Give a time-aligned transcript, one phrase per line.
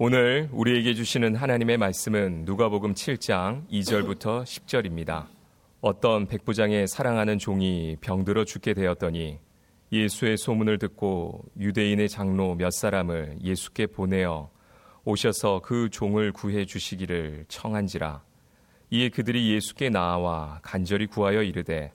[0.00, 5.28] 오늘 우리에게 주시는 하나님의 말씀은 누가복음 7장 2절부터 10절입니다.
[5.80, 9.38] 어떤 백부장의 사랑하는 종이 병들어 죽게 되었더니
[9.92, 14.50] 예수의 소문을 듣고 유대인의 장로 몇 사람을 예수께 보내어
[15.04, 18.24] 오셔서 그 종을 구해 주시기를 청한지라.
[18.90, 21.92] 이에 그들이 예수께 나와 간절히 구하여 이르되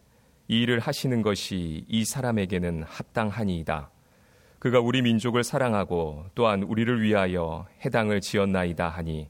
[0.47, 3.91] 이 일을 하시는 것이 이 사람에게는 합당하니이다.
[4.59, 9.29] 그가 우리 민족을 사랑하고 또한 우리를 위하여 해당을 지었나이다 하니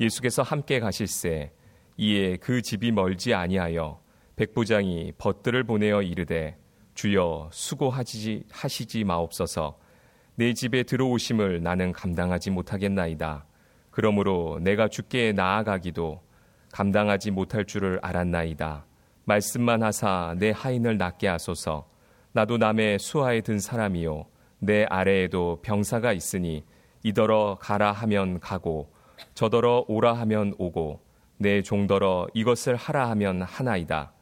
[0.00, 1.52] 예수께서 함께 가실새
[1.98, 4.00] 이에 그 집이 멀지 아니하여
[4.36, 6.56] 백부장이 벗들을 보내어 이르되
[6.94, 9.78] 주여 수고하지 하시지 마옵소서.
[10.34, 13.44] 내 집에 들어오심을 나는 감당하지 못하겠나이다.
[13.90, 16.22] 그러므로 내가 주께 나아가기도
[16.72, 18.86] 감당하지 못할 줄을 알았나이다.
[19.24, 21.86] 말씀만 하사 내 하인을 낫게 하소서.
[22.32, 24.31] 나도 남의 수하에 든 사람이요
[24.64, 26.62] 내 아래에도 병사가 있으니
[27.02, 28.92] 이더러 가라 하면 가고
[29.34, 31.00] 저더러 오라 하면 오고
[31.38, 34.12] 내 종더러 이것을 하라 하면 하나이다.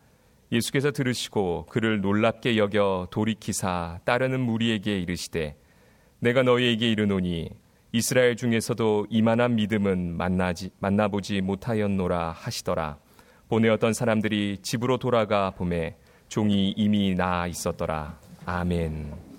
[0.50, 5.56] 예수께서 들으시고 그를 놀랍게 여겨 돌이키사 따르는 무리에게 이르시되
[6.20, 7.50] 내가 너희에게 이르노니
[7.92, 12.96] 이스라엘 중에서도 이만한 믿음은 만나지 만나보지 못하였노라 하시더라.
[13.50, 15.96] 보내었던 사람들이 집으로 돌아가 보매
[16.28, 18.18] 종이 이미 나아 있었더라.
[18.46, 19.29] 아멘.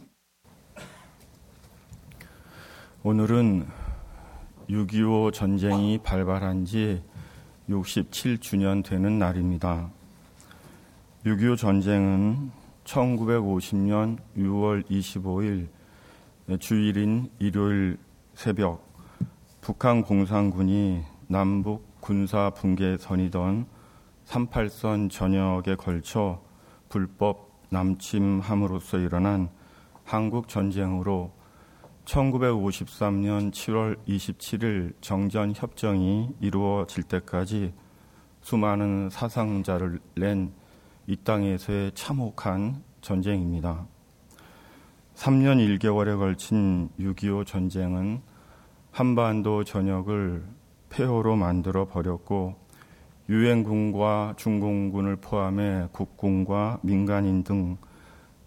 [3.04, 3.66] 오늘은
[4.70, 7.02] 6.25 전쟁이 발발한 지
[7.68, 9.90] 67주년 되는 날입니다.
[11.26, 12.52] 6.25 전쟁은
[12.84, 15.68] 1950년 6월 25일
[16.60, 17.98] 주일인 일요일
[18.36, 18.88] 새벽
[19.62, 23.66] 북한 공산군이 남북 군사 분계 선이던
[24.26, 26.40] 38선 전역에 걸쳐
[26.88, 29.50] 불법 남침함으로써 일어난
[30.04, 31.41] 한국 전쟁으로
[32.06, 37.74] 1953년 7월 27일 정전 협정이 이루어질 때까지
[38.42, 40.62] 수많은 사상자를 낸
[41.08, 43.86] 이 땅에서의 참혹한 전쟁입니다.
[45.16, 48.22] 3년 1개월에 걸친 6.25 전쟁은
[48.92, 50.44] 한반도 전역을
[50.90, 52.56] 폐허로 만들어 버렸고
[53.30, 57.78] 유엔군과 중공군을 포함해 국군과 민간인 등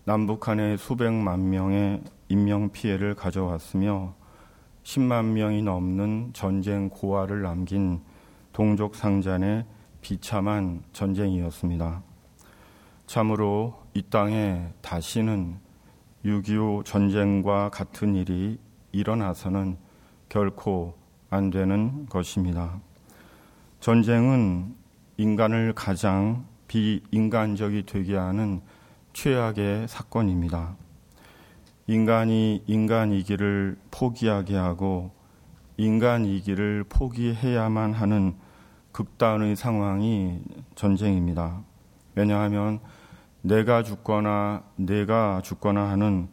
[0.04, 4.14] 남북한의 수백만 명의 인명 피해를 가져왔으며
[4.82, 8.00] 10만 명이 넘는 전쟁 고아를 남긴
[8.52, 9.64] 동족 상잔의
[10.00, 12.02] 비참한 전쟁이었습니다.
[13.06, 15.58] 참으로 이 땅에 다시는
[16.24, 18.58] 6.25 전쟁과 같은 일이
[18.92, 19.76] 일어나서는
[20.28, 20.94] 결코
[21.30, 22.80] 안 되는 것입니다.
[23.80, 24.74] 전쟁은
[25.16, 28.60] 인간을 가장 비인간적이 되게 하는
[29.12, 30.76] 최악의 사건입니다.
[31.86, 35.10] 인간이 인간이기를 포기하게 하고
[35.76, 38.34] 인간이기를 포기해야만 하는
[38.92, 40.40] 극단의 상황이
[40.76, 41.62] 전쟁입니다.
[42.14, 42.80] 왜냐하면
[43.42, 46.28] 내가 죽거나 내가 죽거나 하는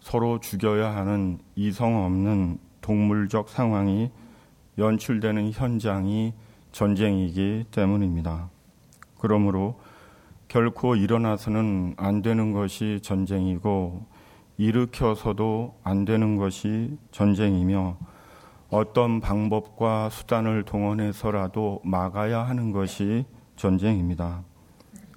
[0.00, 4.10] 서로 죽여야 하는 이성 없는 동물적 상황이
[4.76, 6.34] 연출되는 현장이
[6.70, 8.50] 전쟁이기 때문입니다.
[9.18, 9.80] 그러므로
[10.46, 14.06] 결코 일어나서는 안 되는 것이 전쟁이고
[14.56, 17.96] 일으켜서도 안 되는 것이 전쟁이며
[18.70, 23.24] 어떤 방법과 수단을 동원해서라도 막아야 하는 것이
[23.56, 24.42] 전쟁입니다.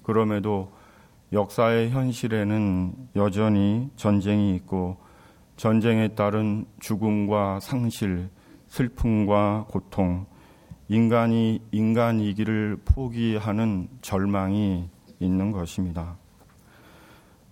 [0.03, 0.71] 그럼에도
[1.33, 4.97] 역사의 현실에는 여전히 전쟁이 있고
[5.57, 8.29] 전쟁에 따른 죽음과 상실,
[8.67, 10.25] 슬픔과 고통,
[10.87, 16.17] 인간이 인간이기를 포기하는 절망이 있는 것입니다.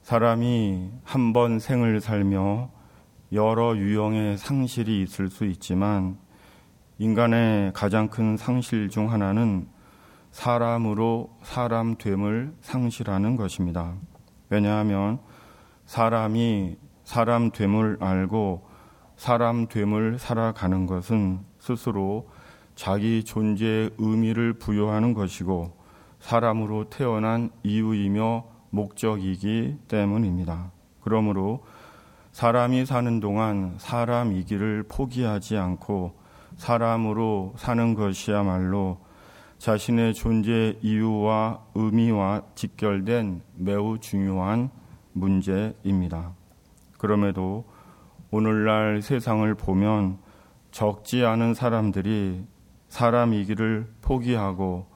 [0.06, 2.70] 사람이 한 번 생을 살며
[3.34, 6.20] 여러 유형의 상실이 있을 수 있지만
[7.00, 9.68] 인간의 가장 큰 상실 중 하나는
[10.30, 13.96] 사람으로 사람됨을 상실하는 것입니다.
[14.50, 15.18] 왜냐하면
[15.88, 18.68] 사람이 사람됨을 알고
[19.18, 22.30] 사람됨을 살아가는 것은 스스로
[22.76, 25.76] 자기 존재의 의미를 부여하는 것이고
[26.20, 30.72] 사람으로 태어난 이유이며 목적이기 때문입니다.
[31.02, 31.64] 그러므로
[32.32, 36.14] 사람이 사는 동안 사람이기를 포기하지 않고
[36.58, 38.98] 사람으로 사는 것이야말로
[39.58, 44.70] 자신의 존재 이유와 의미와 직결된 매우 중요한
[45.14, 46.34] 문제입니다.
[46.98, 47.66] 그럼에도
[48.32, 50.18] 오늘날 세상을 보면
[50.72, 52.46] 적지 않은 사람들이
[52.90, 54.88] 사람이기를 포기하고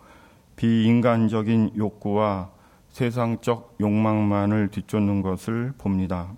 [0.57, 2.51] 비인간적인 욕구와
[2.99, 6.33] 세상적 욕망만을 뒤쫓는 것을 봅니다.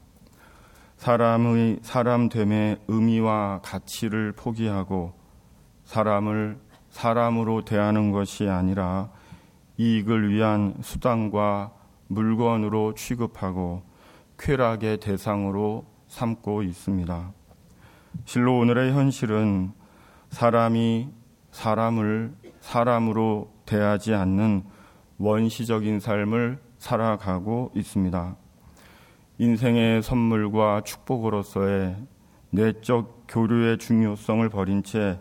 [0.97, 5.13] 사람의 사람됨의 의미와 가치를 포기하고
[5.85, 6.59] 사람을
[6.91, 9.09] 사람으로 대하는 것이 아니라
[9.77, 11.71] 이익을 위한 수단과
[12.09, 13.81] 물건으로 취급하고
[14.37, 17.31] 쾌락의 대상으로 삼고 있습니다.
[18.25, 19.71] 실로 오늘의 현실은
[20.29, 21.09] 사람이
[21.49, 24.70] 사람을 사람으로 대하지 않는
[25.21, 28.35] 원시적인 삶을 살아가고 있습니다.
[29.37, 31.95] 인생의 선물과 축복으로서의
[32.49, 35.19] 내적 교류의 중요성을 버린 채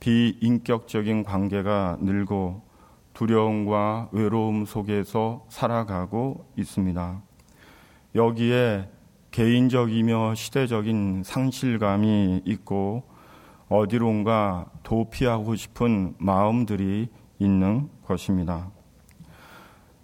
[0.00, 2.62] 비인격적인 관계가 늘고
[3.14, 7.22] 두려움과 외로움 속에서 살아가고 있습니다.
[8.16, 8.88] 여기에
[9.30, 13.04] 개인적이며 시대적인 상실감이 있고
[13.68, 18.72] 어디론가 도피하고 싶은 마음들이 있는 것입니다.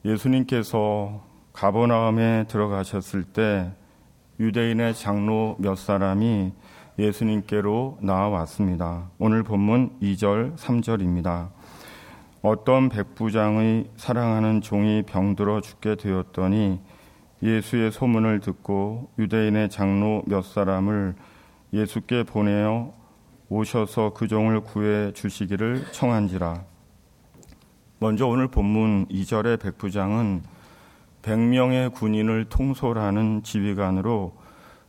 [0.06, 1.20] 예수님께서
[1.52, 3.72] 가버나움에 들어가셨을 때
[4.38, 6.52] 유대인의 장로 몇 사람이
[6.96, 9.10] 예수님께로 나와왔습니다.
[9.18, 11.48] 오늘 본문 2절, 3절입니다.
[12.42, 16.80] 어떤 백부장의 사랑하는 종이 병들어 죽게 되었더니
[17.42, 21.16] 예수의 소문을 듣고 유대인의 장로 몇 사람을
[21.72, 22.94] 예수께 보내어
[23.48, 26.75] 오셔서 그 종을 구해 주시기를 청한지라.
[27.98, 30.42] 먼저 오늘 본문 2절의 백부장은
[31.22, 34.34] 100명의 군인을 통솔하는 지휘관으로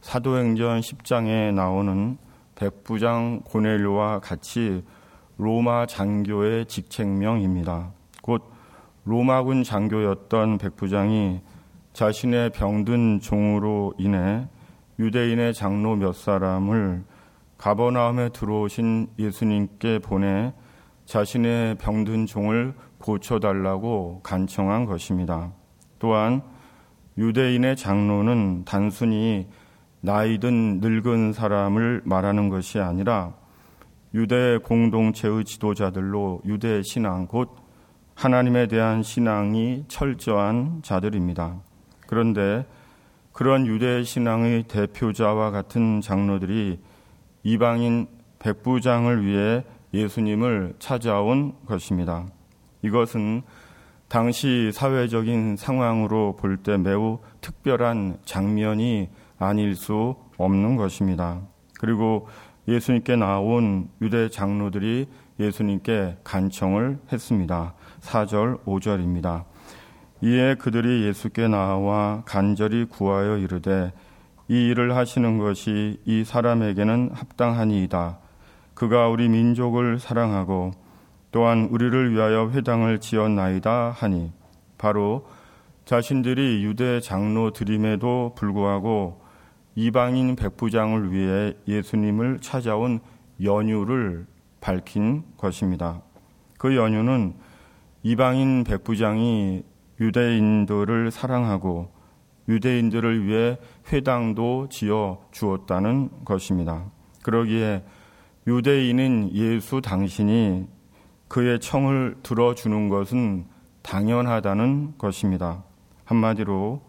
[0.01, 2.17] 사도행전 10장에 나오는
[2.55, 4.83] 백부장 고넬료와 같이
[5.37, 7.93] 로마 장교의 직책명입니다.
[8.21, 8.43] 곧
[9.05, 11.39] 로마군 장교였던 백부장이
[11.93, 14.49] 자신의 병든 종으로 인해
[14.99, 17.05] 유대인의 장로 몇 사람을
[17.57, 20.51] 가버나움에 들어오신 예수님께 보내
[21.05, 25.51] 자신의 병든 종을 고쳐달라고 간청한 것입니다.
[25.99, 26.41] 또한
[27.17, 29.47] 유대인의 장로는 단순히
[30.01, 33.33] 나이든 늙은 사람을 말하는 것이 아니라
[34.13, 37.55] 유대 공동체의 지도자들로 유대 신앙 곧
[38.15, 41.61] 하나님에 대한 신앙이 철저한 자들입니다.
[42.07, 42.65] 그런데
[43.31, 46.79] 그런 유대 신앙의 대표자와 같은 장로들이
[47.43, 48.07] 이방인
[48.39, 49.63] 백부장을 위해
[49.93, 52.25] 예수님을 찾아온 것입니다.
[52.87, 53.43] 이것은
[54.07, 61.41] 당시 사회적인 상황으로 볼 때 매우 특별한 장면이 아닐 수 없는 것입니다.
[61.79, 62.27] 그리고
[62.67, 65.07] 예수님께 나온 유대 장로들이
[65.39, 67.73] 예수님께 간청을 했습니다.
[68.01, 69.43] 4절, 5절입니다.
[70.21, 73.93] 이에 그들이 예수께 나와 간절히 구하여 이르되
[74.47, 78.19] 이 일을 하시는 것이 이 사람에게는 합당하니이다.
[78.73, 80.71] 그가 우리 민족을 사랑하고
[81.31, 84.31] 또한 우리를 위하여 회당을 지었나이다 하니
[84.77, 85.27] 바로
[85.85, 89.21] 자신들이 유대 장로 드림에도 불구하고
[89.75, 92.99] 이방인 백부장을 위해 예수님을 찾아온
[93.41, 94.25] 연유를
[94.59, 96.01] 밝힌 것입니다.
[96.57, 97.35] 그 연유는
[98.03, 99.63] 이방인 백부장이
[99.99, 101.91] 유대인들을 사랑하고
[102.49, 103.57] 유대인들을 위해
[103.91, 106.85] 회당도 지어 주었다는 것입니다.
[107.23, 107.83] 그러기에
[108.47, 110.67] 유대인은 예수 당신이
[111.27, 113.45] 그의 청을 들어주는 것은
[113.81, 115.63] 당연하다는 것입니다.
[116.05, 116.81] 한마디로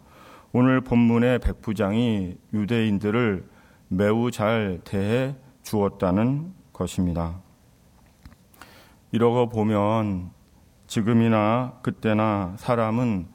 [0.51, 3.45] 오늘 본문의 백부장이 유대인들을
[3.89, 7.41] 매우 잘 대해 주었다는 것입니다.
[9.11, 10.31] 이러고 보면
[10.87, 13.27] 지금이나 그때나 사람은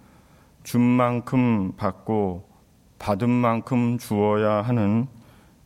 [0.62, 2.48] 준 만큼 받고
[2.98, 5.06] 받은 만큼 주어야 하는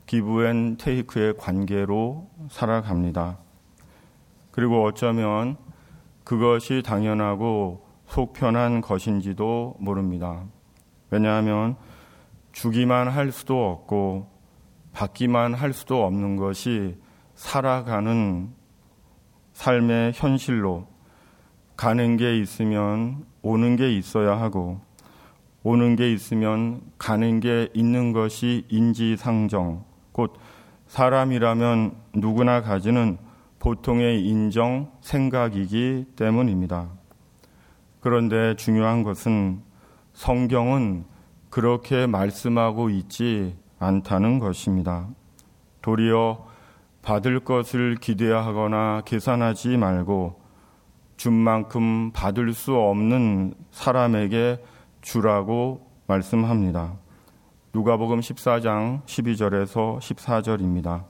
[0.07, 3.39] give and take의 관계로 살아갑니다.
[4.59, 5.57] 그리고 어쩌면
[6.25, 10.43] 그것이 당연하고 속편한 것인지도 모릅니다.
[11.11, 11.77] 왜냐하면
[12.51, 14.29] 주기만 할 수도 없고
[14.93, 16.97] 받기만 할 수도 없는 것이
[17.37, 18.53] 살아가는
[19.53, 20.89] 삶의 현실로
[21.77, 24.81] 가는 게 있으면 오는 게 있어야 하고
[25.63, 30.35] 오는 게 있으면 가는 게 있는 것이 인지상정 곧
[30.89, 33.19] 사람이라면 누구나 가지는
[33.59, 36.89] 보통의 인정 생각이기 때문입니다.
[38.01, 39.63] 그런데 중요한 것은
[40.13, 41.05] 성경은
[41.51, 45.09] 그렇게 말씀하고 있지 않다는 것입니다.
[45.83, 46.47] 도리어
[47.03, 50.41] 받을 것을 기대하거나 계산하지 말고
[51.17, 54.63] 준 만큼 받을 수 없는 사람에게
[55.01, 56.95] 주라고 말씀합니다.
[57.73, 61.05] 누가복음 14장 12절에서 14절입니다.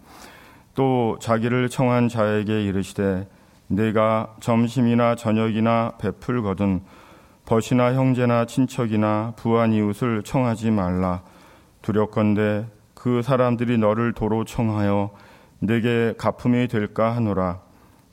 [0.78, 3.26] 또 자기를 청한 자에게 이르시되
[3.66, 6.82] 내가 점심이나 저녁이나 베풀거든
[7.44, 11.24] 벗이나 형제나 친척이나 부한 이웃을 청하지 말라
[11.82, 15.10] 두렵건대 그 사람들이 너를 도로 청하여
[15.58, 17.60] 내게 가품이 될까 하노라.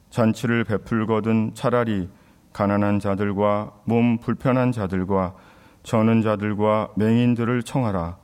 [0.10, 2.10] 잔치를 베풀거든 차라리
[2.52, 5.36] 가난한 자들과 몸 불편한 자들과
[5.84, 8.18] 저는 자들과 맹인들을 청하라.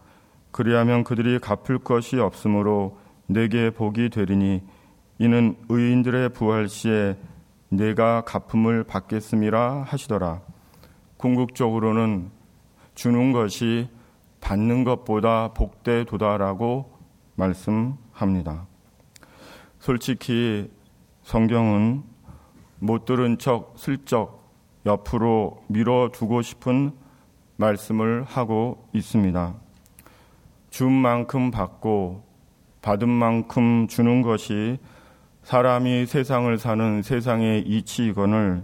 [0.49, 3.00] 그리하면 그들이 갚을 것이 없으므로
[3.31, 4.61] 내게 복이 되리니
[5.17, 7.17] 이는 의인들의 부활 시에
[7.69, 10.41] 내가 가품을 받겠음이라 하시더라.
[11.15, 12.29] 궁극적으로는
[12.93, 13.87] 주는 것이
[14.41, 16.91] 받는 것보다 복되도다라고
[17.35, 18.67] 말씀합니다.
[19.79, 20.69] 솔직히
[21.23, 22.03] 성경은
[22.79, 24.41] 못 들은 척 슬쩍
[24.85, 26.91] 옆으로 밀어두고 싶은
[27.55, 29.55] 말씀을 하고 있습니다.
[30.69, 32.30] 준 만큼 받고
[32.81, 34.79] 받은 만큼 주는 것이
[35.43, 38.63] 사람이 세상을 사는 세상의 이치이건을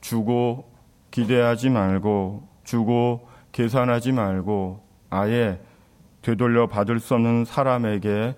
[0.00, 0.70] 주고
[1.10, 5.60] 기대하지 말고 주고 계산하지 말고 아예
[6.22, 8.34] 되돌려 받을 수 없는 사람에게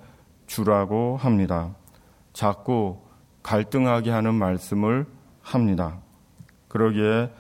[0.47, 1.75] 주라고 합니다.
[2.33, 2.99] 자꾸
[3.43, 5.07] 갈등하게 하는 말씀을
[5.41, 5.99] 합니다.
[6.69, 7.31] 그러기에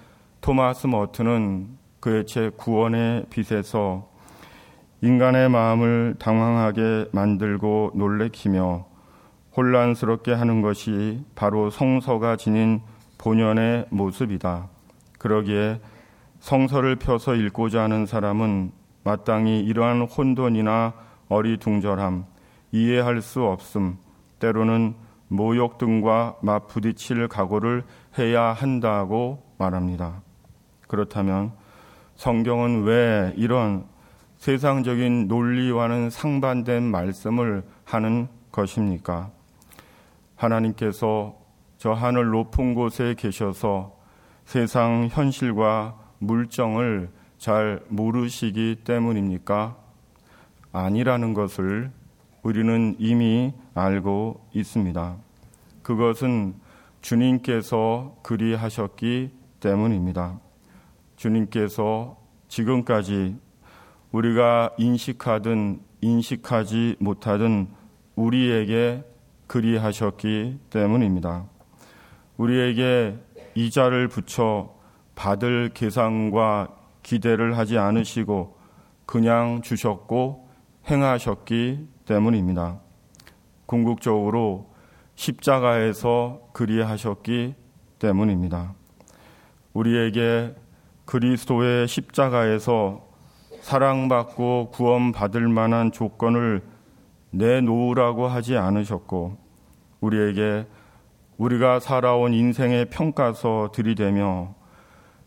[0.41, 4.09] 토마스 머트는 그의 책 구원의 빛에서
[5.07, 8.87] 인간의 마음을 당황하게 만들고 놀래키며
[9.57, 12.81] 혼란스럽게 하는 것이 바로 성서가 지닌
[13.17, 14.69] 본연의 모습이다.
[15.21, 15.81] 그러기에
[16.41, 18.73] 성서를 펴서 읽고자 하는 사람은
[19.05, 20.95] 마땅히 이러한 혼돈이나
[21.29, 22.25] 어리둥절함,
[22.73, 23.99] 이해할 수 없음,
[24.41, 24.97] 때로는
[25.29, 27.85] 모욕 등과 맞부딪힐 각오를
[28.19, 30.21] 해야 한다고 말합니다.
[30.89, 31.53] 그렇다면
[32.17, 33.85] 성경은 왜 이런
[34.47, 39.33] 세상적인 논리와는 상반된 말씀을 하는 것입니까?
[40.37, 41.37] 하나님께서
[41.79, 43.99] 저 하늘 높은 곳에 계셔서
[44.45, 49.77] 세상 현실과 물정을 잘 모르시기 때문입니까?
[50.71, 51.91] 아니라는 것을
[52.45, 55.17] 우리는 이미 알고 있습니다.
[55.83, 56.55] 그것은
[57.01, 60.39] 주님께서 그리하셨기 때문입니다.
[61.17, 63.45] 주님께서 지금까지
[64.17, 67.69] 우리가 인식하든 인식하지 못하든
[68.15, 69.05] 우리에게
[69.47, 71.45] 그리하셨기 때문입니다.
[72.39, 73.19] 우리에게
[73.55, 74.75] 이자를 붙여
[75.15, 76.69] 받을 계산과
[77.03, 78.57] 기대를 하지 않으시고
[79.05, 80.49] 그냥 주셨고
[80.89, 82.81] 행하셨기 때문입니다.
[83.67, 84.73] 궁극적으로
[85.15, 87.55] 십자가에서 그리하셨기
[87.99, 88.75] 때문입니다.
[89.75, 90.55] 우리에게
[91.05, 93.06] 그리스도의 십자가에서
[93.67, 96.63] 사랑받고 구원받을 만한 조건을
[97.31, 99.37] 내놓으라고 하지 않으셨고
[99.99, 100.69] 우리에게
[101.37, 104.55] 우리가 살아온 인생의 평가서 들이대며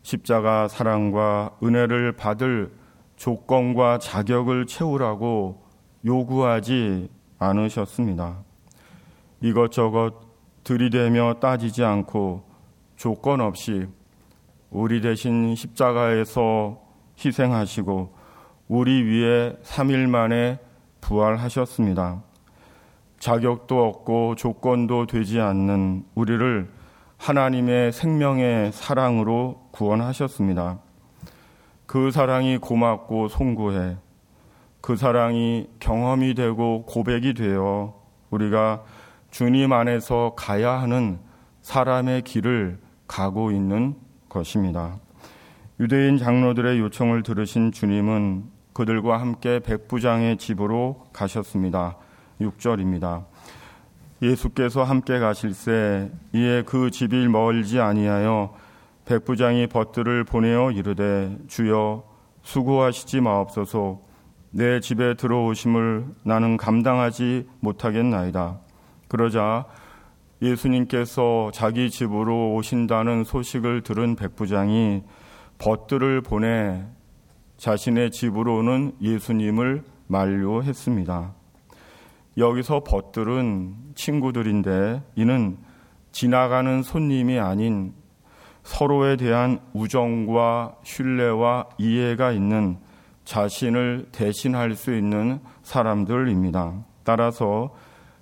[0.04, 2.72] 십자가 사랑과 은혜를 받을
[3.18, 5.62] 조건과 자격을 채우라고
[6.06, 8.38] 요구하지 않으셨습니다.
[9.42, 10.14] 이것저것
[10.64, 12.44] 들이대며 따지지 않고
[12.96, 13.86] 조건 없이
[14.70, 16.80] 우리 대신 십자가에서
[17.18, 18.19] 희생하시고
[18.70, 20.60] 우리 위에 3일 만에
[21.02, 22.22] 부활하셨습니다.
[23.18, 26.70] 자격도 없고 조건도 되지 않는 우리를
[27.18, 30.78] 하나님의 생명의 사랑으로 구원하셨습니다.
[31.88, 33.98] 그 사랑이 고맙고 송구해
[34.82, 37.96] 그 사랑이 경험이 되고 고백이 되어
[38.30, 38.84] 우리가
[39.32, 41.18] 주님 안에서 가야 하는
[41.64, 43.96] 사람의 길을 가고 있는
[44.30, 45.00] 것입니다.
[45.80, 51.98] 유대인 장로들의 요청을 들으신 주님은 그들과 함께 백부장의 집으로 가셨습니다.
[52.42, 53.26] 6절입니다.
[54.22, 58.54] 예수께서 함께 가실새 이에 그 집이 멀지 아니하여
[59.06, 62.04] 백부장이 벗들을 보내어 이르되 주여
[62.42, 64.02] 수고하시지 마옵소서
[64.52, 68.60] 내 집에 들어오심을 나는 감당하지 못하겠나이다.
[69.08, 69.66] 그러자
[70.42, 75.04] 예수님께서 자기 집으로 오신다는 소식을 들은 백부장이
[75.58, 76.86] 벗들을 보내
[77.60, 81.34] 자신의 집으로 오는 예수님을 만료했습니다.
[82.38, 85.58] 여기서 벗들은 친구들인데 이는
[86.14, 87.94] 지나가는 손님이 아닌
[88.64, 92.78] 서로에 대한 우정과 신뢰와 이해가 있는
[93.26, 96.86] 자신을 대신할 수 있는 사람들입니다.
[97.04, 97.76] 따라서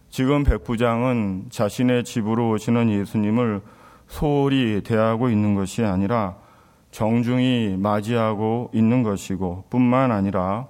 [0.09, 3.61] 지금 백부장은 자신의 집으로 오시는 예수님을
[4.07, 6.46] 소홀히 대하고 있는 것이 아니라
[6.97, 10.67] 정중히 맞이하고 있는 것이고 뿐만 아니라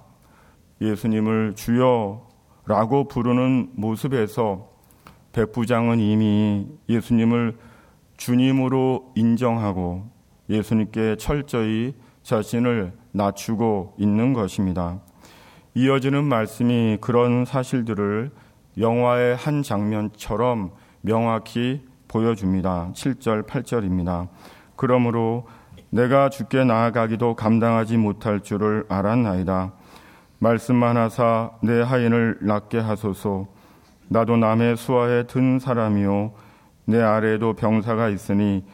[0.78, 4.68] 예수님을 주여라고 부르는 모습에서
[5.32, 7.56] 백부장은 이미 예수님을
[8.18, 10.10] 주님으로 인정하고
[10.50, 15.00] 예수님께 철저히 자신을 낮추고 있는 것입니다.
[15.72, 18.32] 이어지는 말씀이 그런 사실들을
[18.76, 22.92] 영화의 한 장면처럼 명확히 보여줍니다.
[22.92, 24.28] 7절, 8절입니다.
[24.76, 25.46] 그러므로
[25.90, 29.72] 내가 죽게 나아가기도 감당하지 못할 줄을 알았나이다.
[30.38, 33.46] 말씀만 하사 내 하인을 낫게 하소서.
[34.08, 36.32] 나도 남의 수하에 든 사람이요.
[36.86, 38.64] 내 아래에도 병사가 있으니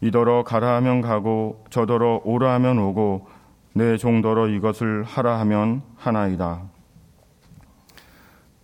[0.00, 3.26] 이더러 가라 하면 가고 저더러 오라 하면 오고
[3.74, 6.62] 내 종더러 이것을 하라 하면 하나이다.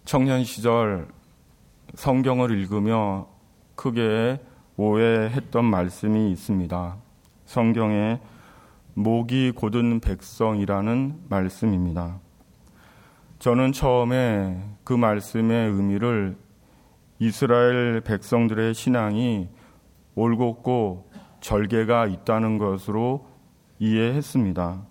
[0.04, 1.08] 청년 시절
[1.94, 3.26] 성경을 읽으며
[3.74, 4.40] 크게
[4.76, 7.03] 오해했던 말씀이 있습니다.
[7.44, 8.20] 성경에
[8.94, 12.20] 목이 곧은 백성이라는 말씀입니다.
[13.38, 16.36] 저는 처음에 그 말씀의 의미를
[17.18, 19.48] 이스라엘 백성들의 신앙이
[20.14, 21.10] 올곧고
[21.40, 23.26] 절개가 있다는 것으로
[23.78, 24.82] 이해했습니다.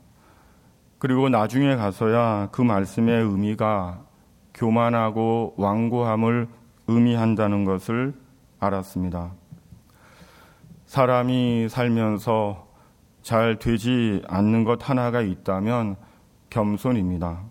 [1.00, 4.06] 그리고 나중에 가서야 그 말씀의 의미가
[4.54, 6.48] 교만하고 완고함을
[6.88, 8.14] 의미한다는 것을
[8.60, 9.34] 알았습니다.
[10.94, 12.68] 사람이 살면서
[13.24, 15.96] 잘 되지 않는 것 하나가 있다면
[16.52, 17.42] 겸손입니다.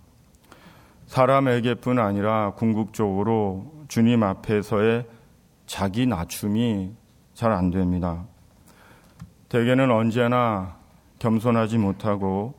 [1.06, 5.08] 사람에게뿐 아니라 궁극적으로 주님 앞에서의
[5.66, 6.94] 자기 낮춤이
[7.34, 8.26] 잘 안 됩니다.
[9.48, 10.76] 대개는 언제나
[11.18, 12.54] 겸손하지 못하고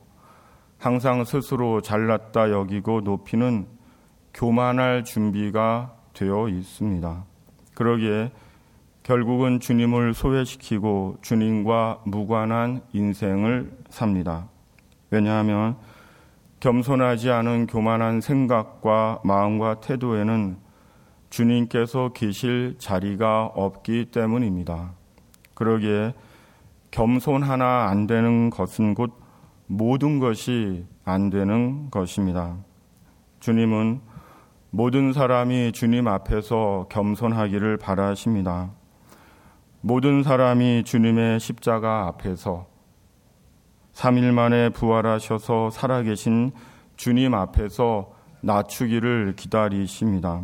[0.80, 3.68] 항상 스스로 잘났다 여기고 높이는
[4.34, 7.24] 교만할 준비가 되어 있습니다.
[7.74, 8.32] 그러기에
[9.04, 14.48] 결국은 주님을 소외시키고 주님과 무관한 인생을 삽니다.
[15.12, 15.76] 왜냐하면
[16.62, 20.58] 겸손하지 않은 교만한 생각과 마음과 태도에는
[21.30, 24.94] 주님께서 계실 자리가 없기 때문입니다.
[25.54, 26.14] 그러기에
[26.92, 29.20] 겸손 하나 안 되는 것은 곧
[29.68, 32.56] 모든 것이 안 되는 것입니다.
[33.42, 34.00] 주님은
[34.70, 38.72] 모든 사람이 주님 앞에서 겸손하기를 바라십니다.
[39.86, 42.68] 모든 사람이 주님의 십자가 앞에서
[43.92, 46.54] 3일 만에 부활하셔서 살아계신
[46.96, 50.42] 주님 앞에서 낮추기를 기다리십니다.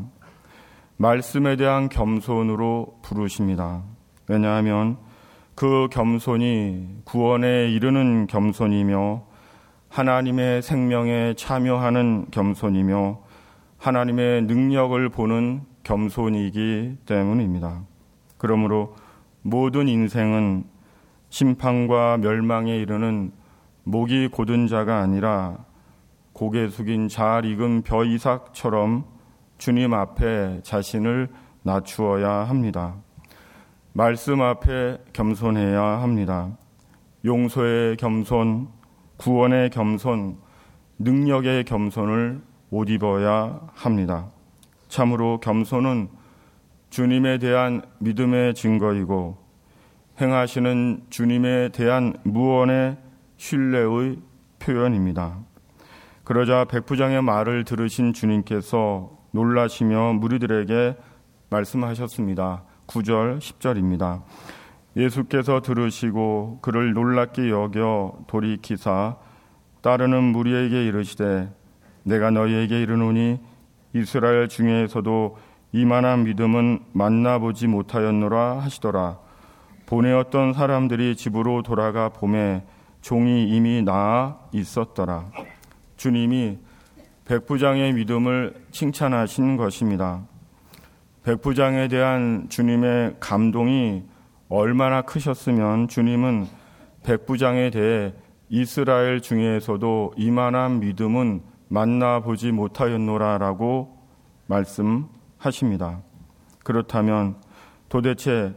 [0.98, 3.84] 말씀에 대한 겸손으로 부르십니다.
[4.28, 4.98] 왜냐하면
[5.56, 9.24] 그 겸손이 구원에 이르는 겸손이며
[9.88, 13.22] 하나님의 생명에 참여하는 겸손이며
[13.78, 17.84] 하나님의 능력을 보는 겸손이기 때문입니다.
[18.38, 18.96] 그러므로
[19.42, 20.66] 모든 인생은
[21.30, 23.32] 심판과 멸망에 이르는
[23.84, 25.58] 목이 곧은 자가 아니라
[26.34, 29.06] 고개 숙인 잘 익은 벼 이삭처럼
[29.58, 31.30] 주님 앞에 자신을
[31.64, 32.96] 낮추어야 합니다.
[33.94, 36.58] 말씀 앞에 겸손해야 합니다.
[37.26, 38.70] 용서의 겸손,
[39.18, 40.38] 구원의 겸손,
[41.00, 44.30] 능력의 겸손을 옷 입어야 합니다.
[44.88, 46.10] 참으로 겸손은
[46.90, 49.38] 주님에 대한 믿음의 증거이고
[50.20, 52.98] 행하시는 주님에 대한 무언의
[53.38, 54.18] 신뢰의
[54.60, 55.40] 표현입니다.
[56.24, 60.96] 그러자 백부장의 말을 들으신 주님께서 놀라시며 무리들에게
[61.50, 62.64] 말씀하셨습니다.
[62.88, 64.24] 9절, 10절입니다.
[64.98, 69.16] 예수께서 들으시고 그를 놀랍게 여겨 돌이키사
[69.82, 71.50] 따르는 무리에게 이르시되
[72.04, 73.40] 내가 너희에게 이르노니
[73.94, 75.38] 이스라엘 중에서도
[75.72, 79.20] 이만한 믿음은 만나보지 못하였노라 하시더라.
[79.86, 82.64] 보내었던 사람들이 집으로 돌아가 봄에
[83.02, 85.32] 종이 이미 나아 있었더라.
[85.98, 86.60] 주님이
[87.26, 90.24] 백부장의 믿음을 칭찬하신 것입니다.
[91.24, 94.04] 백부장에 대한 주님의 감동이
[94.48, 96.48] 얼마나 크셨으면 주님은
[97.04, 98.14] 백부장에 대해
[98.50, 103.98] 이스라엘 중에서도 이만한 믿음은 만나보지 못하였노라라고
[104.48, 105.08] 말씀
[105.40, 106.02] 하십니다.
[106.64, 107.36] 그렇다면
[107.88, 108.54] 도대체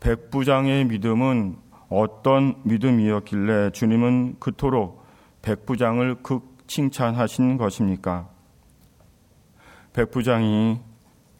[0.00, 1.58] 백부장의 믿음은
[1.90, 5.04] 어떤 믿음이었길래 주님은 그토록
[5.42, 8.28] 백부장을 극 칭찬하신 것입니까?
[9.92, 10.80] 백부장이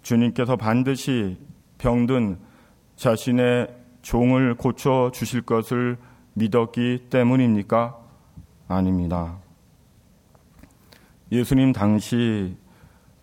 [0.02, 1.38] 주님께서 반드시
[1.78, 2.38] 병든
[2.96, 3.68] 자신의
[4.02, 5.96] 종을 고쳐 주실 것을
[6.34, 7.96] 믿었기 때문입니까?
[8.68, 9.38] 아닙니다.
[11.32, 12.56] 예수님 당시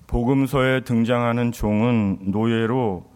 [0.08, 3.12] 복음서에 등장하는 종은 노예로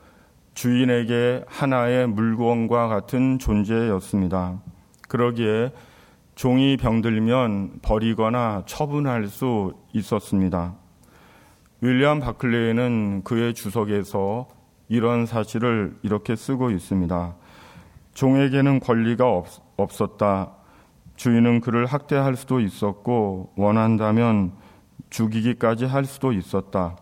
[0.54, 4.62] 주인에게 하나의 물건과 같은 존재였습니다.
[5.08, 5.72] 그러기에
[6.36, 10.76] 종이 병들면 버리거나 처분할 수 있었습니다.
[11.80, 14.48] 윌리엄 바클레이는 그의 주석에서
[14.90, 17.36] 이런 사실을 이렇게 쓰고 있습니다.
[18.14, 20.52] 종에게는 권리가 없, 없었다.
[21.16, 24.52] 주인은 그를 학대할 수도 있었고 원한다면
[25.12, 26.98] 죽이기까지 할 수도 있었다.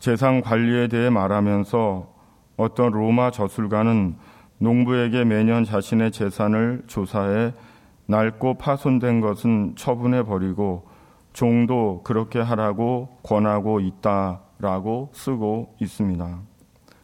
[0.00, 2.12] 재산 관리에 대해 말하면서
[2.56, 4.16] 어떤 로마 저술가는
[4.58, 7.54] 농부에게 매년 자신의 재산을 조사해
[8.06, 10.88] 낡고 파손된 것은 처분해 버리고
[11.32, 16.40] 종도 그렇게 하라고 권하고 있다라고 쓰고 있습니다.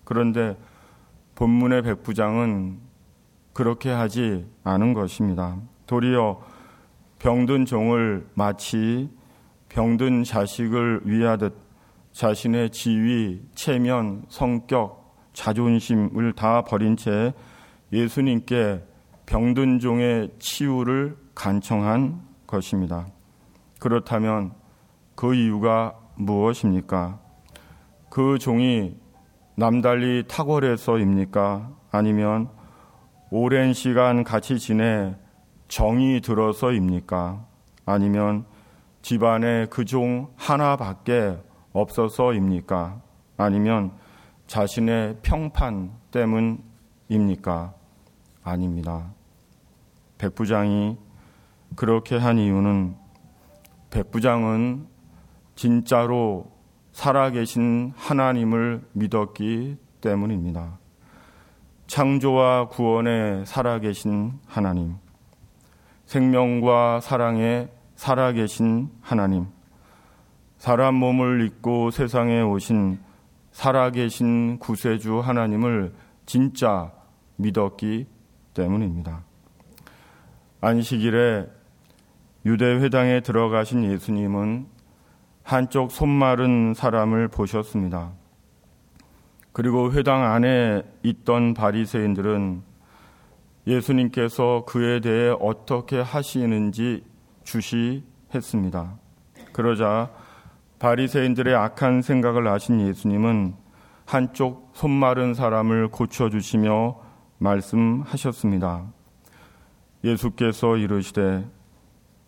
[0.05, 0.57] 그런데
[1.35, 2.79] 본문의 백부장은
[3.53, 5.57] 그렇게 하지 않은 것입니다.
[5.87, 6.41] 도리어
[7.19, 9.11] 병든 종을 마치
[9.73, 11.57] 병든 자식을 위하듯
[12.13, 17.33] 자신의 지위, 체면, 성격, 자존심을 다 버린 채
[17.91, 18.83] 예수님께
[19.25, 23.07] 병든 종의 치유를 간청한 것입니다.
[23.79, 24.53] 그렇다면
[25.15, 27.19] 그 이유가 무엇입니까?
[28.11, 28.95] 그 종이
[29.57, 31.71] 남달리 탁월해서입니까?
[31.91, 32.51] 아니면
[33.31, 35.17] 오랜 시간 같이 지내
[35.69, 37.47] 정이 들어서입니까?
[37.87, 38.45] 아니면
[39.03, 41.39] 집안에 그 종 하나밖에
[41.73, 43.01] 없어서입니까?
[43.37, 43.93] 아니면
[44.47, 47.75] 자신의 평판 때문입니까?
[48.45, 49.13] 아닙니다.
[50.19, 50.97] 백부장이
[51.75, 52.97] 그렇게 한 이유는
[53.91, 54.87] 백부장은
[55.55, 56.51] 진짜로
[56.93, 60.79] 살아계신 하나님을 믿었기 때문입니다.
[61.87, 64.97] 창조와 구원에 살아계신 하나님,
[66.07, 69.47] 생명과 사랑에 살아계신 하나님,
[70.59, 72.99] 사람 몸을 입고 세상에 오신
[73.53, 75.93] 살아계신 구세주 하나님을
[76.27, 76.93] 진짜
[77.37, 78.07] 믿었기
[78.55, 79.25] 때문입니다.
[80.61, 81.47] 안식일에
[82.47, 84.67] 유대 회당에 들어가신 예수님은
[85.43, 88.13] 한쪽 손마른 사람을 보셨습니다.
[89.53, 92.63] 그리고 회당 안에 있던 바리새인들은
[93.67, 97.05] 예수님께서 그에 대해 어떻게 하시는지
[97.45, 98.95] 주시했습니다.
[99.53, 100.11] 그러자
[100.79, 103.55] 바리새인들의 악한 생각을 아신 예수님은
[104.05, 106.99] 한쪽 손 마른 사람을 고쳐 주시며
[107.39, 108.87] 말씀하셨습니다.
[110.05, 111.49] 예수께서 이르시되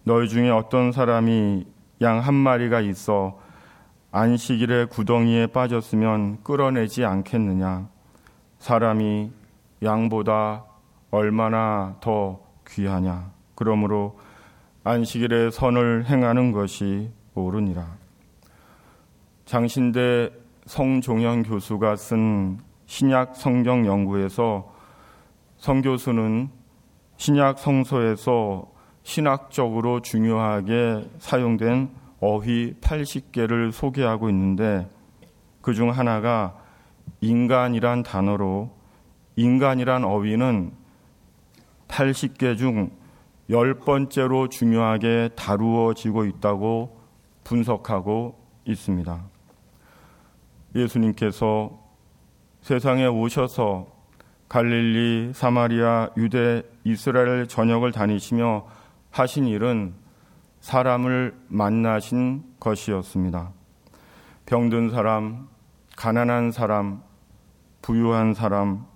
[0.04, 1.66] 너희 중에 어떤 사람이
[2.02, 3.38] 양 한 마리가 있어
[4.10, 7.88] 안식일에 구덩이에 빠졌으면 끌어내지 않겠느냐?
[8.58, 9.32] 사람이
[9.82, 10.64] 양보다
[11.10, 13.32] 얼마나 더 귀하냐?
[13.56, 14.18] 그러므로
[14.86, 17.86] 안식일에 선을 행하는 것이 옳으니라.
[19.46, 20.30] 장신대
[20.66, 24.70] 성종현 교수가 쓴 신약 성경 연구에서
[25.56, 26.50] 성 교수는
[27.16, 28.70] 신약 성서에서
[29.02, 31.88] 신학적으로 중요하게 사용된
[32.20, 34.86] 어휘 80개를 소개하고 있는데
[35.62, 36.58] 그 중 하나가
[37.22, 38.70] 인간이란 단어로
[39.36, 40.72] 인간이란 어휘는
[41.88, 42.90] 80개 중
[43.50, 47.00] 10번째로 중요하게 다루어지고 있다고
[47.44, 49.24] 분석하고 있습니다.
[50.74, 51.78] 예수님께서
[52.62, 53.86] 세상에 오셔서
[54.48, 58.66] 갈릴리, 사마리아, 유대, 이스라엘 전역을 다니시며
[59.10, 59.94] 하신 일은
[60.60, 63.52] 사람을 만나신 것이었습니다.
[64.46, 65.48] 병든 사람,
[65.96, 67.02] 가난한 사람,
[67.82, 68.86] 부유한 사람,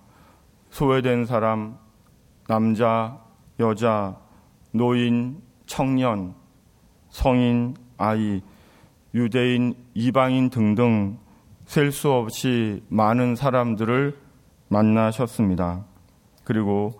[0.71, 1.77] 소외된 사람,
[2.47, 3.19] 남자,
[3.59, 4.17] 여자,
[4.71, 6.35] 노인, 청년,
[7.09, 8.41] 성인, 아이,
[9.13, 11.17] 유대인, 이방인 등등
[11.65, 14.17] 셀 수 없이 많은 사람들을
[14.69, 15.85] 만나셨습니다.
[16.43, 16.93] 그리고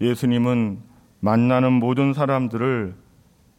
[0.00, 0.80] 예수님은
[1.20, 2.94] 만나는 모든 사람들을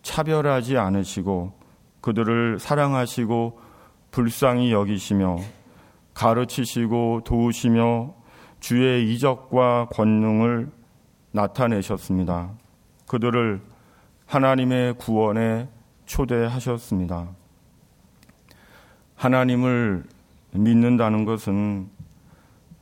[0.03, 1.53] 차별하지 않으시고
[2.01, 3.59] 그들을 사랑하시고
[4.11, 5.37] 불쌍히 여기시며
[6.13, 8.13] 가르치시고 도우시며
[8.59, 10.71] 주의 이적과 권능을
[11.31, 12.51] 나타내셨습니다.
[13.07, 13.61] 그들을
[14.25, 15.69] 하나님의 구원에
[16.05, 17.29] 초대하셨습니다.
[19.15, 20.03] 하나님을
[20.51, 21.89] 믿는다는 것은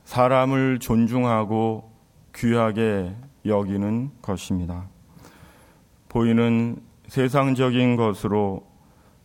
[0.04, 1.90] 사람을 존중하고
[2.34, 4.88] 귀하게 여기는 것입니다.
[6.08, 6.76] 보이는
[7.08, 8.66] 세상적인 것으로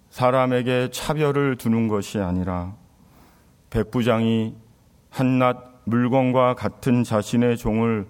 [0.10, 2.76] 사람에게 차별을 두는 것이 아니라
[3.70, 4.56] 백부장이
[5.10, 8.08] 한낱 물건과 같은 자신의 종을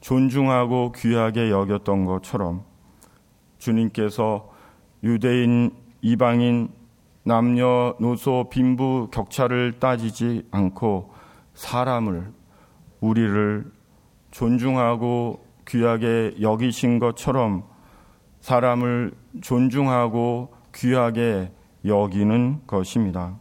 [0.00, 2.64] 존중하고 귀하게 여겼던 것처럼
[3.58, 4.50] 주님께서
[5.02, 6.70] 유대인, 이방인,
[7.22, 11.12] 남녀, 노소, 빈부 격차를 따지지 않고
[11.54, 12.32] 사람을,
[13.00, 13.70] 우리를
[14.30, 17.64] 존중하고 귀하게 여기신 것처럼
[18.40, 21.52] 사람을 존중하고 귀하게
[21.84, 23.38] 여기는 것입니다.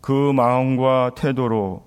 [0.00, 1.84] 그 마음과 태도로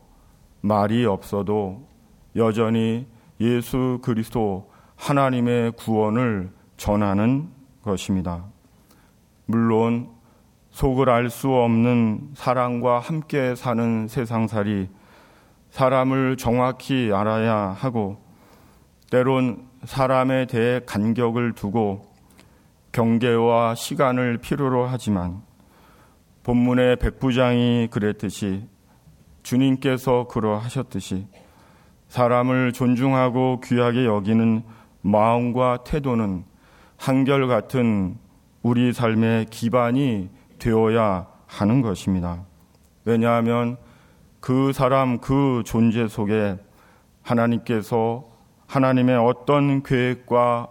[0.62, 1.88] 말이 없어도
[2.36, 3.08] 여전히
[3.40, 7.50] 예수 그리스도 하나님의 구원을 전하는
[7.84, 8.46] 것입니다.
[9.46, 10.10] 물론
[10.72, 14.90] 속을 알 수 없는 사랑과 함께 사는 세상살이
[15.72, 18.22] 사람을 정확히 알아야 하고
[19.10, 22.08] 때론 사람에 대해 간격을 두고
[22.92, 25.42] 경계와 시간을 필요로 하지만
[26.44, 28.68] 본문의 백부장이 그랬듯이
[29.44, 31.28] 주님께서 그러하셨듯이
[32.10, 34.64] 사람을 존중하고 귀하게 여기는
[35.02, 36.44] 마음과 태도는
[36.98, 38.18] 한결같은
[38.62, 42.44] 우리 삶의 기반이 되어야 하는 것입니다.
[43.06, 43.78] 왜냐하면
[44.42, 46.58] 그 사람 그 존재 속에
[47.22, 48.28] 하나님께서
[48.68, 50.68] 하나님의 어떤 계획과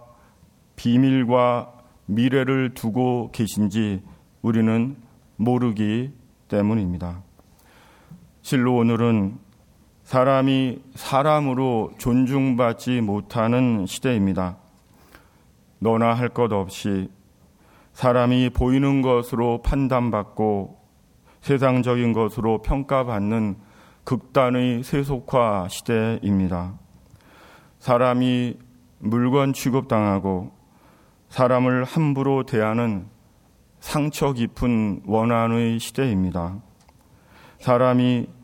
[0.75, 1.73] 비밀과
[2.05, 4.01] 미래를 두고 계신지
[4.41, 4.95] 우리는
[5.35, 6.11] 모르기
[6.47, 7.21] 때문입니다.
[8.41, 9.37] 실로 오늘은
[10.09, 14.57] 사람이 사람으로 존중받지 못하는 시대입니다.
[15.77, 17.11] 너나 할 것 없이
[17.93, 20.79] 사람이 보이는 것으로 판단받고
[21.41, 23.57] 세상적인 것으로 평가받는
[24.03, 26.73] 극단의 세속화 시대입니다.
[27.77, 28.57] 사람이
[28.97, 30.49] 물건 취급당하고
[31.29, 33.05] 사람을 함부로 대하는
[33.79, 36.55] 상처 깊은 원한의 시대입니다.
[37.59, 38.38] 사람이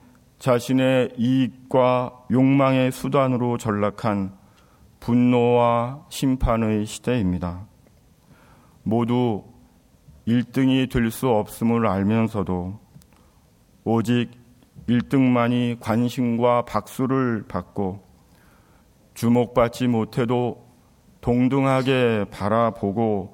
[0.45, 4.37] 자신의 이익과 욕망의 수단으로 전락한
[4.99, 7.65] 분노와 심판의 시대입니다.
[8.83, 9.43] 모두
[10.27, 12.79] 1등이 될 수 없음을 알면서도
[13.85, 14.29] 오직
[14.87, 18.03] 1등만이 관심과 박수를 받고
[19.15, 20.63] 주목받지 못해도
[21.21, 23.33] 동등하게 바라보고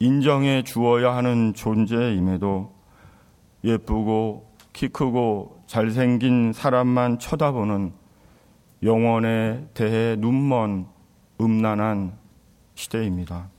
[0.00, 2.74] 인정해 주어야 하는 존재임에도
[3.62, 7.92] 예쁘고 키 크고 잘생긴 사람만 쳐다보는
[8.82, 10.88] 영원에 대해 눈먼
[11.40, 12.18] 음란한
[12.74, 13.50] 시대입니다.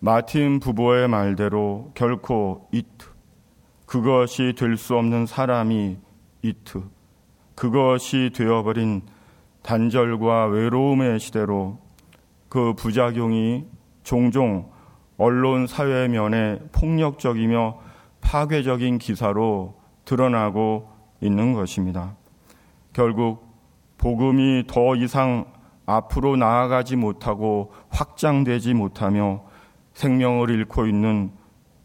[0.00, 3.06] 마틴 부부의 말대로 결코 이트,
[3.86, 5.96] 그것이 될 수 없는 사람이
[6.42, 6.82] 이트,
[7.54, 9.02] 그것이 되어버린
[9.62, 11.78] 단절과 외로움의 시대로
[12.48, 13.64] 그 부작용이
[14.02, 14.72] 종종
[15.18, 17.78] 언론 사회면에 폭력적이며
[18.20, 20.95] 파괴적인 기사로 드러나고
[21.26, 22.16] 있는 것입니다.
[22.92, 23.46] 결국
[23.98, 25.52] 복음이 더 이상
[25.84, 29.44] 앞으로 나아가지 못하고 확장되지 못하며
[29.94, 31.30] 생명을 잃고 있는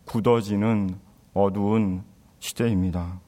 [0.05, 0.95] 굳어지는
[1.33, 2.03] 어두운
[2.39, 3.19] 시대입니다.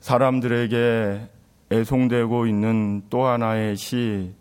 [0.00, 1.28] 사람들에게
[1.72, 4.34] 애송되고 있는 또 하나의 시,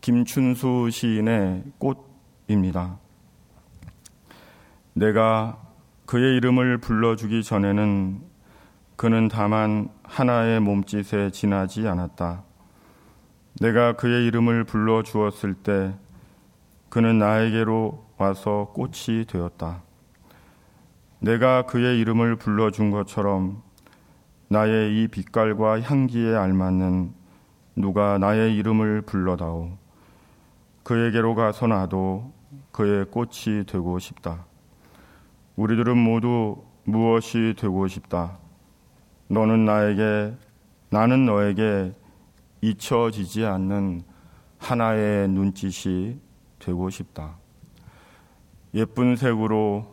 [0.00, 2.98] 김춘수 시인의 꽃입니다.
[4.94, 5.58] 내가
[6.06, 8.20] 그의 이름을 불러주기 전에는
[9.00, 12.42] 그는 다만 하나의 몸짓에 지나지 않았다.
[13.58, 15.94] 내가 그의 이름을 불러 주었을 때
[16.90, 19.82] 그는 나에게로 와서 꽃이 되었다.
[21.18, 23.62] 내가 그의 이름을 불러 준 것처럼
[24.48, 27.14] 나의 이 빛깔과 향기에 알맞는
[27.76, 29.78] 누가 나의 이름을 불러다오.
[30.82, 32.34] 그에게로 가서 나도
[32.70, 34.44] 그의 꽃이 되고 싶다.
[35.56, 38.49] 우리들은 모두 무엇이 되고 싶다.
[39.32, 40.34] 너는 나에게,
[40.90, 41.94] 나는 너에게
[42.62, 44.02] 잊혀지지 않는
[44.58, 46.18] 하나의 눈짓이
[46.58, 47.38] 되고 싶다.
[48.74, 49.86] 예쁜 색으로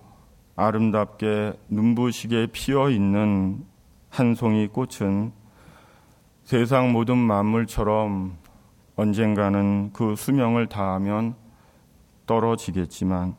[0.56, 3.64] 아름답게 눈부시게 피어 있는
[4.10, 5.32] 한 송이 꽃은
[6.44, 8.38] 세상 모든 만물처럼
[8.96, 11.36] 언젠가는 그 수명을 다하면
[12.26, 13.36] 떨어지겠지만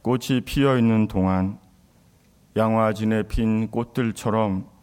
[0.00, 1.58] 꽃이 피어 있는 동안
[2.56, 4.77] 양화진에 핀 꽃들처럼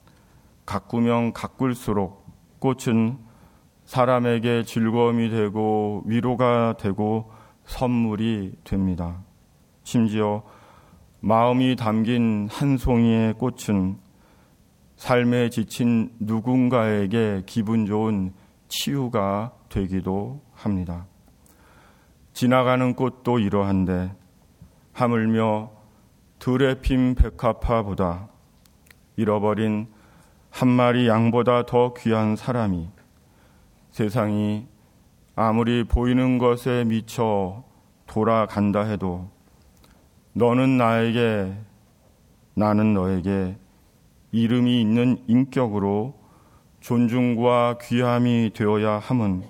[0.66, 2.26] 가꾸면 가꿀수록
[2.60, 3.20] 꽃은
[3.86, 7.32] 사람에게 즐거움이 되고 위로가 되고
[7.66, 9.24] 선물이 됩니다.
[9.84, 10.44] 심지어
[11.20, 13.98] 마음이 담긴 한 송이의 꽃은
[14.96, 18.34] 삶에 지친 누군가에게 기분 좋은
[18.68, 21.06] 치유가 되기도 합니다.
[22.34, 24.14] 지나가는 꽃도 이러한데
[24.94, 25.72] 하물며
[26.40, 28.30] 들에 핀 백합화보다
[29.16, 29.88] 잃어버린
[30.56, 32.88] 한 마리 양보다 더 귀한 사람이
[33.92, 34.66] 세상이
[35.36, 37.66] 아무리 보이는 것에 미쳐
[38.08, 39.30] 돌아간다 해도
[40.32, 41.54] 너는 나에게
[42.54, 43.58] 나는 너에게
[44.32, 46.18] 이름이 있는 인격으로
[46.80, 49.44] 존중과 귀함이 되어야 함은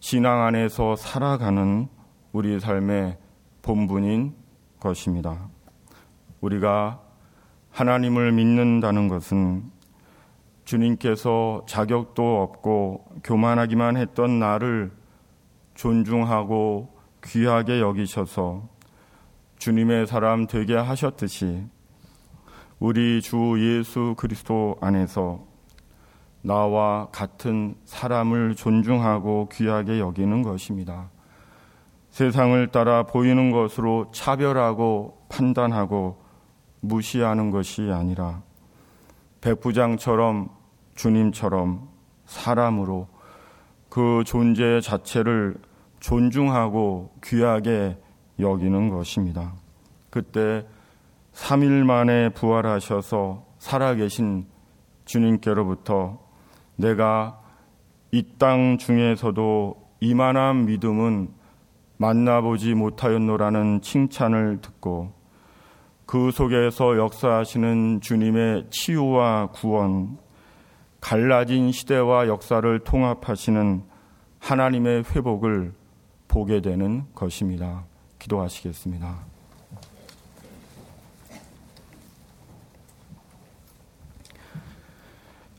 [0.00, 1.88] 신앙 안에서 살아가는
[2.32, 3.18] 우리 삶의
[3.60, 4.34] 본분인
[4.80, 5.50] 것입니다.
[6.40, 7.02] 우리가
[7.70, 9.75] 하나님을 믿는다는 것은
[10.66, 14.90] 주님께서 자격도 없고 교만하기만 했던 나를
[15.74, 16.92] 존중하고
[17.24, 18.68] 귀하게 여기셔서
[19.58, 21.64] 주님의 사람 되게 하셨듯이
[22.78, 25.46] 우리 주 예수 그리스도 안에서
[26.42, 31.10] 나와 같은 사람을 존중하고 귀하게 여기는 것입니다.
[32.10, 36.22] 세상을 따라 보이는 것으로 차별하고 판단하고
[36.80, 38.42] 무시하는 것이 아니라
[39.40, 40.50] 백부장처럼
[40.94, 41.88] 주님처럼
[42.24, 43.08] 사람으로
[43.88, 45.56] 그 존재 자체를
[46.00, 47.98] 존중하고 귀하게
[48.38, 49.54] 여기는 것입니다.
[50.10, 50.66] 그때
[51.32, 54.46] 3일 만에 부활하셔서 살아계신
[55.04, 56.18] 주님께로부터
[56.76, 57.40] 내가
[58.12, 61.28] 이 땅 중에서도 이만한 믿음은
[61.98, 65.12] 만나보지 못하였노라는 칭찬을 듣고
[66.06, 70.18] 그 속에서 역사하시는 주님의 치유와 구원,
[71.00, 73.82] 갈라진 시대와 역사를 통합하시는
[74.38, 75.74] 하나님의 회복을
[76.28, 77.84] 보게 되는 것입니다.
[78.20, 79.18] 기도하시겠습니다.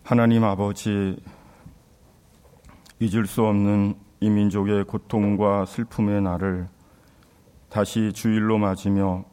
[0.03, 1.21] 하나님 아버지,
[3.01, 6.69] 잊을 수 없는 이 민족의 고통과 슬픔의 날을
[7.69, 9.25] 다시 주일로 맞으며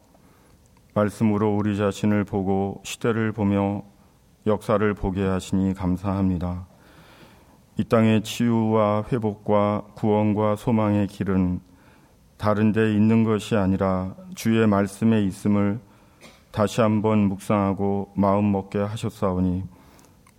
[0.95, 3.83] 말씀으로 우리 자신을 보고 시대를 보며
[4.47, 6.67] 역사를 보게 하시니 감사합니다.
[7.77, 11.59] 이 땅의 치유와 회복과 구원과 소망의 길은
[12.37, 15.79] 다른 데 있는 것이 아니라 주의 말씀에 있음을
[16.51, 19.63] 다시 한번 묵상하고 마음 먹게 하셨사오니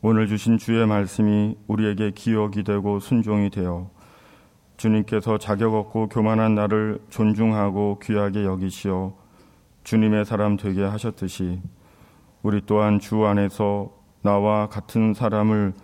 [0.01, 3.90] 오늘 주신 주의 말씀이 우리에게 기억이 되고 순종이 되어
[4.79, 9.26] 주님께서 자격 없고 교만한 나를 존중하고 귀하게 여기시어
[9.87, 11.61] 주님의 사람 되게 하셨듯이
[12.42, 15.75] 우리 또한 주 안에서 나와 같은 사람을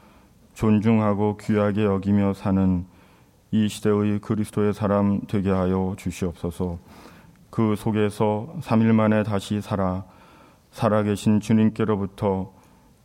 [0.54, 2.84] 존중하고 귀하게 여기며 사는
[3.52, 6.78] 이 시대의 그리스도의 사람 되게 하여 주시옵소서.
[7.50, 10.04] 그 속에서 3일 만에 다시 살아
[10.72, 12.52] 살아계신 주님께로부터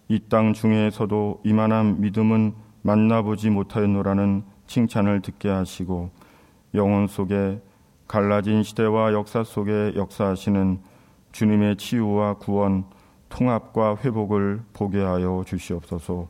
[0.09, 6.09] 이 땅 중에서도 이만한 믿음은 만나보지 못하였노라는 칭찬을 듣게 하시고
[6.73, 7.61] 영혼 속에
[8.07, 10.79] 갈라진 시대와 역사 속에 역사하시는
[11.37, 12.85] 주님의 치유와 구원,
[13.29, 16.27] 통합과 회복을 보게 하여 주시옵소서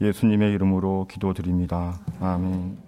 [0.00, 2.00] 예수님의 이름으로 기도드립니다.
[2.20, 2.87] 아멘.